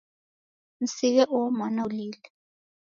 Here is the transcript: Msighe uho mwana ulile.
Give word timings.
Msighe 0.81 1.23
uho 1.35 1.47
mwana 1.57 1.85
ulile. 1.87 2.19